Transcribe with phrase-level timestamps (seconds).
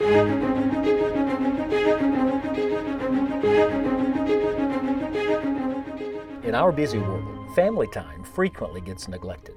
[0.00, 0.14] In
[6.54, 9.56] our busy world, family time frequently gets neglected.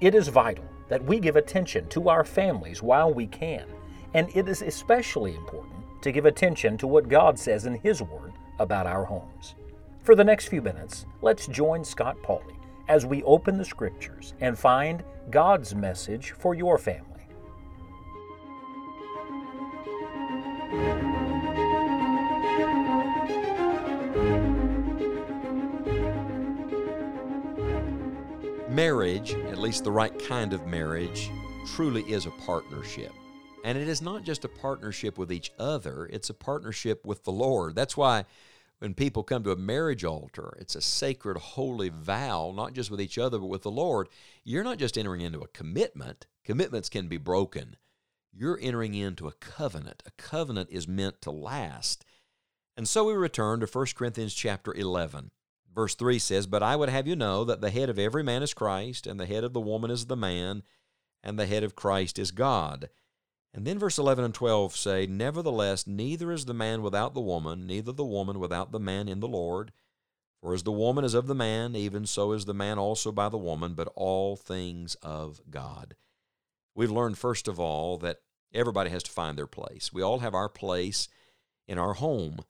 [0.00, 3.66] It is vital that we give attention to our families while we can,
[4.14, 8.32] and it is especially important to give attention to what God says in His Word
[8.58, 9.54] about our homes.
[10.02, 12.56] For the next few minutes, let's join Scott Pauley
[12.88, 17.13] as we open the Scriptures and find God's message for your family.
[28.74, 31.30] Marriage, at least the right kind of marriage,
[31.64, 33.12] truly is a partnership.
[33.62, 37.30] And it is not just a partnership with each other, it's a partnership with the
[37.30, 37.76] Lord.
[37.76, 38.24] That's why
[38.80, 43.00] when people come to a marriage altar, it's a sacred, holy vow, not just with
[43.00, 44.08] each other, but with the Lord.
[44.42, 47.76] You're not just entering into a commitment, commitments can be broken.
[48.32, 50.02] You're entering into a covenant.
[50.04, 52.04] A covenant is meant to last.
[52.76, 55.30] And so we return to 1 Corinthians chapter 11.
[55.74, 58.42] Verse 3 says, But I would have you know that the head of every man
[58.42, 60.62] is Christ, and the head of the woman is the man,
[61.22, 62.88] and the head of Christ is God.
[63.52, 67.66] And then verse 11 and 12 say, Nevertheless, neither is the man without the woman,
[67.66, 69.72] neither the woman without the man in the Lord.
[70.40, 73.28] For as the woman is of the man, even so is the man also by
[73.28, 75.94] the woman, but all things of God.
[76.74, 78.18] We've learned, first of all, that
[78.52, 79.92] everybody has to find their place.
[79.92, 81.08] We all have our place
[81.66, 82.40] in our home.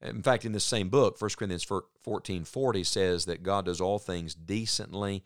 [0.00, 1.66] In fact, in this same book, 1 Corinthians
[2.02, 5.24] 14 40 says that God does all things decently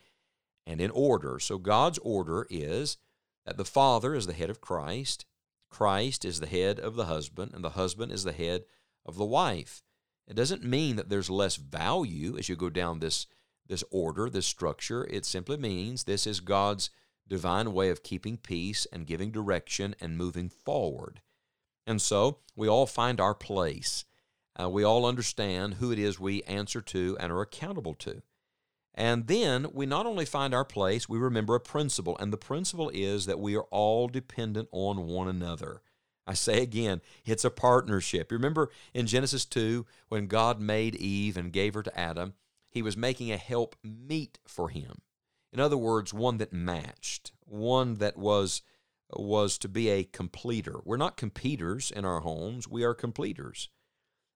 [0.66, 1.38] and in order.
[1.38, 2.96] So God's order is
[3.44, 5.26] that the father is the head of Christ,
[5.68, 8.64] Christ is the head of the husband, and the husband is the head
[9.04, 9.82] of the wife.
[10.26, 13.26] It doesn't mean that there's less value as you go down this,
[13.66, 15.04] this order, this structure.
[15.10, 16.90] It simply means this is God's
[17.26, 21.20] divine way of keeping peace and giving direction and moving forward.
[21.86, 24.04] And so we all find our place.
[24.60, 28.22] Uh, we all understand who it is we answer to and are accountable to.
[28.94, 32.90] And then we not only find our place, we remember a principle, and the principle
[32.92, 35.80] is that we are all dependent on one another.
[36.26, 38.30] I say again, it's a partnership.
[38.30, 42.34] You remember in Genesis 2, when God made Eve and gave her to Adam,
[42.68, 45.00] he was making a help meet for him.
[45.52, 48.62] In other words, one that matched, one that was
[49.14, 50.80] was to be a completer.
[50.84, 53.68] We're not competers in our homes, we are completers.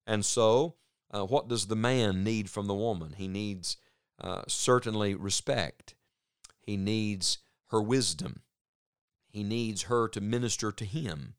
[0.06, 0.76] And so,
[1.10, 3.14] uh, what does the man need from the woman?
[3.16, 3.76] He needs
[4.20, 5.94] uh, certainly respect.
[6.60, 7.38] He needs
[7.70, 8.42] her wisdom.
[9.28, 11.34] He needs her to minister to him.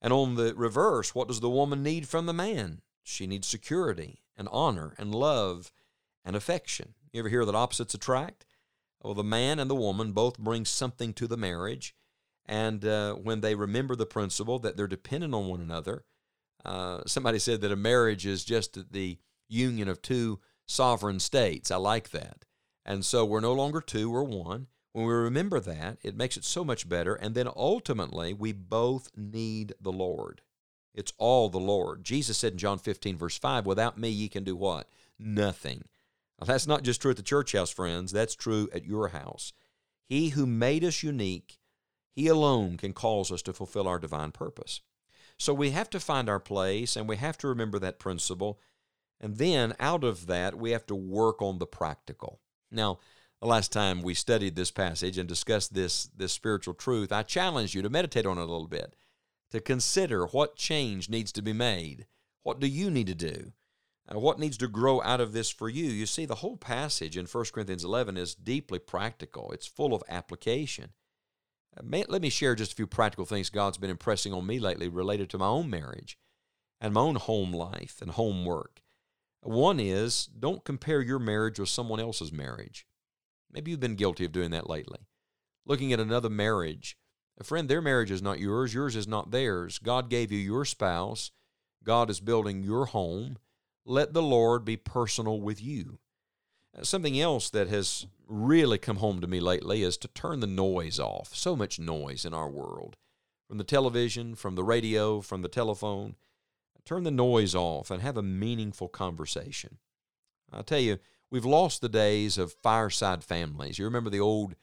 [0.00, 2.82] And on the reverse, what does the woman need from the man?
[3.02, 5.72] She needs security and honor and love
[6.24, 6.94] and affection.
[7.12, 8.44] You ever hear that opposites attract?
[9.02, 11.94] Well, the man and the woman both bring something to the marriage.
[12.44, 16.04] And uh, when they remember the principle that they're dependent on one another,
[16.64, 21.70] uh, somebody said that a marriage is just the union of two sovereign states.
[21.70, 22.44] I like that.
[22.84, 24.66] And so we're no longer two, we're one.
[24.92, 27.14] When we remember that, it makes it so much better.
[27.14, 30.40] And then ultimately, we both need the Lord.
[30.94, 32.02] It's all the Lord.
[32.02, 34.88] Jesus said in John 15, verse 5, Without me, ye can do what?
[35.18, 35.84] Nothing.
[36.40, 38.10] Now, that's not just true at the church house, friends.
[38.10, 39.52] That's true at your house.
[40.08, 41.58] He who made us unique,
[42.16, 44.80] he alone can cause us to fulfill our divine purpose.
[45.38, 48.60] So we have to find our place and we have to remember that principle.
[49.20, 52.40] And then out of that, we have to work on the practical.
[52.70, 52.98] Now,
[53.40, 57.74] the last time we studied this passage and discussed this, this spiritual truth, I challenged
[57.74, 58.96] you to meditate on it a little bit,
[59.50, 62.06] to consider what change needs to be made.
[62.42, 63.52] What do you need to do?
[64.12, 65.84] Uh, what needs to grow out of this for you?
[65.84, 70.02] You see, the whole passage in 1 Corinthians 11 is deeply practical, it's full of
[70.08, 70.90] application.
[71.80, 75.30] Let me share just a few practical things God's been impressing on me lately related
[75.30, 76.18] to my own marriage
[76.80, 78.82] and my own home life and homework.
[79.42, 82.86] One is don't compare your marriage with someone else's marriage.
[83.50, 85.06] Maybe you've been guilty of doing that lately.
[85.64, 86.96] Looking at another marriage.
[87.40, 89.78] A friend, their marriage is not yours, yours is not theirs.
[89.78, 91.30] God gave you your spouse,
[91.84, 93.38] God is building your home.
[93.86, 96.00] Let the Lord be personal with you.
[96.82, 101.00] Something else that has really come home to me lately is to turn the noise
[101.00, 101.34] off.
[101.34, 102.96] So much noise in our world
[103.48, 106.14] from the television, from the radio, from the telephone.
[106.84, 109.78] Turn the noise off and have a meaningful conversation.
[110.52, 110.98] I'll tell you,
[111.30, 113.78] we've lost the days of fireside families.
[113.78, 114.54] You remember the old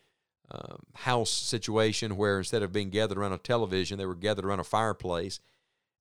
[0.49, 4.59] uh, house situation where instead of being gathered around a television, they were gathered around
[4.59, 5.39] a fireplace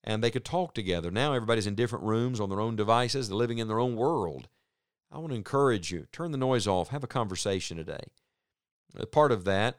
[0.02, 1.10] and they could talk together.
[1.10, 4.48] Now everybody's in different rooms on their own devices, living in their own world.
[5.14, 8.04] I want to encourage you turn the noise off, have a conversation today.
[9.12, 9.76] part of that,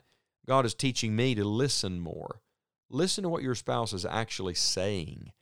[0.48, 2.42] God is teaching me to listen more.
[2.90, 5.34] listen to what your spouse is actually saying,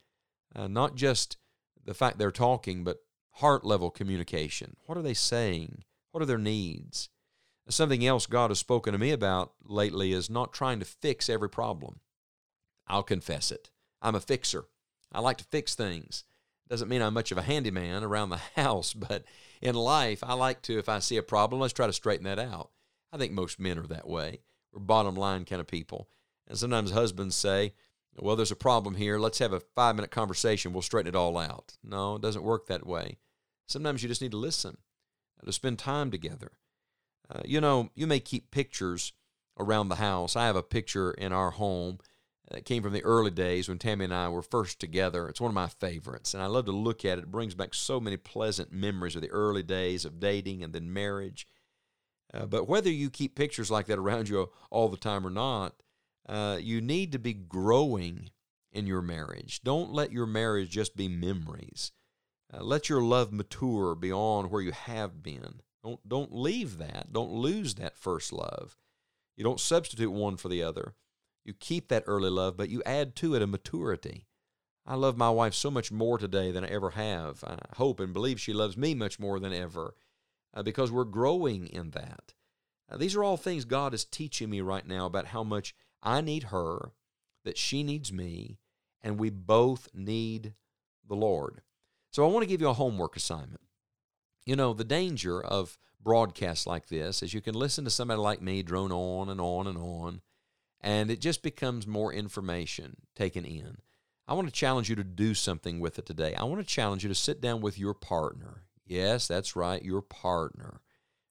[0.55, 1.37] uh, not just
[1.85, 3.03] the fact they're talking, but
[3.33, 4.75] heart level communication.
[4.85, 5.83] What are they saying?
[6.11, 7.09] What are their needs?
[7.69, 11.49] Something else God has spoken to me about lately is not trying to fix every
[11.49, 11.99] problem.
[12.87, 13.69] I'll confess it.
[14.01, 14.65] I'm a fixer.
[15.11, 16.23] I like to fix things.
[16.69, 19.23] Doesn't mean I'm much of a handyman around the house, but
[19.61, 22.39] in life, I like to, if I see a problem, let's try to straighten that
[22.39, 22.71] out.
[23.11, 24.41] I think most men are that way.
[24.71, 26.09] We're bottom line kind of people.
[26.47, 27.73] And sometimes husbands say,
[28.17, 29.17] well, there's a problem here.
[29.19, 30.73] Let's have a five minute conversation.
[30.73, 31.77] We'll straighten it all out.
[31.83, 33.17] No, it doesn't work that way.
[33.67, 34.77] Sometimes you just need to listen,
[35.43, 36.51] to spend time together.
[37.29, 39.13] Uh, you know, you may keep pictures
[39.57, 40.35] around the house.
[40.35, 41.99] I have a picture in our home
[42.49, 45.27] that came from the early days when Tammy and I were first together.
[45.27, 47.23] It's one of my favorites, and I love to look at it.
[47.23, 50.91] It brings back so many pleasant memories of the early days of dating and then
[50.91, 51.47] marriage.
[52.33, 55.75] Uh, but whether you keep pictures like that around you all the time or not,
[56.27, 58.29] uh, you need to be growing
[58.71, 59.61] in your marriage.
[59.63, 61.91] Don't let your marriage just be memories.
[62.53, 65.61] Uh, let your love mature beyond where you have been.
[65.83, 67.11] Don't don't leave that.
[67.11, 68.77] Don't lose that first love.
[69.35, 70.95] You don't substitute one for the other.
[71.43, 74.27] You keep that early love, but you add to it a maturity.
[74.85, 77.43] I love my wife so much more today than I ever have.
[77.45, 79.95] I hope and believe she loves me much more than ever
[80.53, 82.33] uh, because we're growing in that.
[82.91, 86.21] Uh, these are all things God is teaching me right now about how much I
[86.21, 86.91] need her,
[87.45, 88.59] that she needs me,
[89.01, 90.53] and we both need
[91.07, 91.61] the Lord.
[92.11, 93.61] So I want to give you a homework assignment.
[94.45, 98.41] You know, the danger of broadcasts like this is you can listen to somebody like
[98.41, 100.21] me drone on and on and on,
[100.83, 103.77] and it just becomes more information taken in.
[104.27, 106.35] I want to challenge you to do something with it today.
[106.35, 108.63] I want to challenge you to sit down with your partner.
[108.85, 110.81] Yes, that's right, your partner.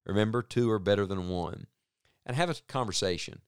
[0.07, 1.67] Remember, two are better than one.
[2.25, 3.41] And have a conversation.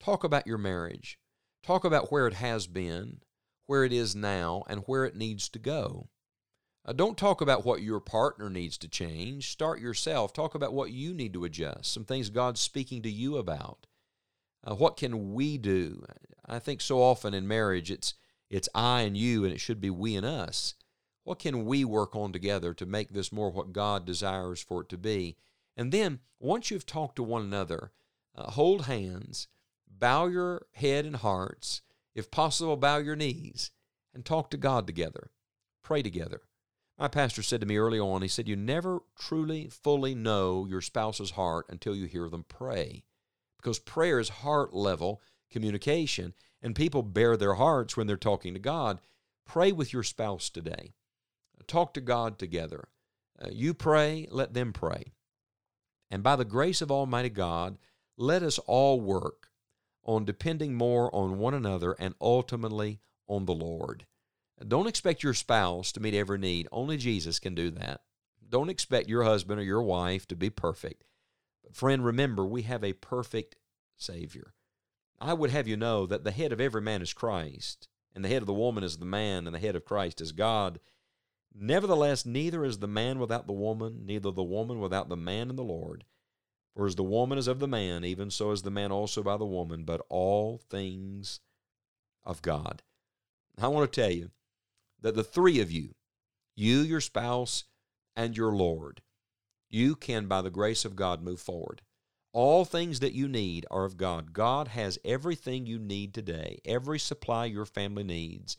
[0.00, 1.18] Talk about your marriage.
[1.62, 3.20] Talk about where it has been,
[3.66, 6.08] where it is now, and where it needs to go.
[6.84, 9.50] Uh, don't talk about what your partner needs to change.
[9.50, 10.32] Start yourself.
[10.32, 13.86] Talk about what you need to adjust, some things God's speaking to you about.
[14.64, 16.04] Uh, what can we do?
[16.46, 18.14] I think so often in marriage it's
[18.50, 20.74] it's I and you, and it should be we and us.
[21.24, 24.90] What can we work on together to make this more what God desires for it
[24.90, 25.36] to be?
[25.74, 27.92] And then, once you've talked to one another,
[28.36, 29.48] uh, hold hands,
[29.88, 31.80] bow your head and hearts,
[32.14, 33.70] if possible, bow your knees,
[34.12, 35.30] and talk to God together.
[35.82, 36.42] Pray together.
[36.98, 40.82] My pastor said to me early on, he said, You never truly, fully know your
[40.82, 43.04] spouse's heart until you hear them pray.
[43.62, 45.22] Because prayer is heart level
[45.52, 48.98] communication, and people bare their hearts when they're talking to God.
[49.46, 50.94] Pray with your spouse today.
[51.66, 52.88] Talk to God together.
[53.40, 55.12] Uh, you pray, let them pray.
[56.10, 57.78] And by the grace of Almighty God,
[58.16, 59.48] let us all work
[60.04, 64.06] on depending more on one another and ultimately on the Lord.
[64.66, 66.68] Don't expect your spouse to meet every need.
[66.70, 68.00] Only Jesus can do that.
[68.48, 71.04] Don't expect your husband or your wife to be perfect.
[71.62, 73.56] But, friend, remember, we have a perfect
[73.96, 74.54] Savior.
[75.20, 78.28] I would have you know that the head of every man is Christ, and the
[78.28, 80.80] head of the woman is the man, and the head of Christ is God.
[81.54, 85.56] Nevertheless, neither is the man without the woman, neither the woman without the man in
[85.56, 86.04] the Lord.
[86.74, 89.36] For as the woman is of the man, even so is the man also by
[89.36, 91.40] the woman, but all things
[92.24, 92.82] of God.
[93.60, 94.30] I want to tell you,
[95.02, 95.94] that the three of you,
[96.56, 97.64] you, your spouse,
[98.16, 99.02] and your Lord,
[99.72, 101.80] you can, by the grace of God, move forward.
[102.34, 104.32] All things that you need are of God.
[104.32, 108.58] God has everything you need today, every supply your family needs,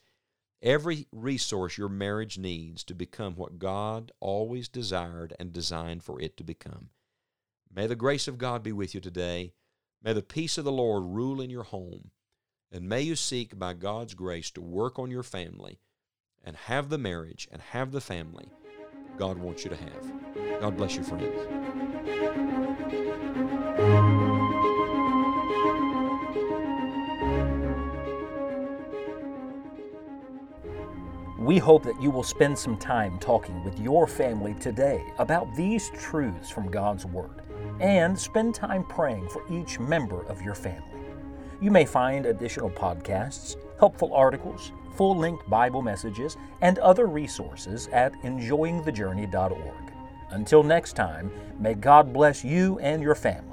[0.62, 6.36] every resource your marriage needs to become what God always desired and designed for it
[6.38, 6.90] to become.
[7.74, 9.54] May the grace of God be with you today.
[10.04, 12.12] May the peace of the Lord rule in your home.
[12.72, 15.80] And may you seek, by God's grace, to work on your family
[16.44, 18.48] and have the marriage and have the family
[19.18, 20.62] God wants you to have.
[20.62, 21.24] God bless you, friends.
[31.38, 35.90] We hope that you will spend some time talking with your family today about these
[35.90, 37.42] truths from God's Word
[37.82, 41.02] and spend time praying for each member of your family.
[41.60, 48.14] You may find additional podcasts, helpful articles, full length Bible messages, and other resources at
[48.24, 49.94] enjoyingthejourney.org.
[50.32, 53.53] Until next time, may God bless you and your family